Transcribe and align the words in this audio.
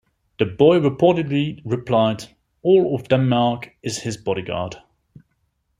The 0.39 0.45
boy 0.47 0.79
reportedly 0.79 1.61
replied, 1.63 2.25
All 2.63 2.95
of 2.95 3.07
Denmark 3.07 3.71
is 3.83 3.99
his 4.01 4.17
bodyguard. 4.17 4.77